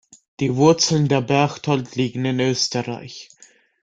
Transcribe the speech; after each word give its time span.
Die 0.39 0.55
Wurzeln 0.55 1.09
der 1.09 1.19
von 1.19 1.27
Berchtold 1.27 1.95
liegen 1.95 2.25
in 2.25 2.39
Österreich. 2.39 3.29